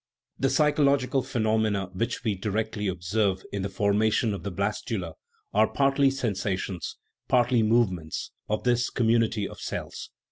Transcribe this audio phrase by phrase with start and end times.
[0.39, 5.13] The psychological phenomena which we directly observe in the formation of the blastula
[5.53, 10.09] are partly sensations, partly movements, of this community of cells.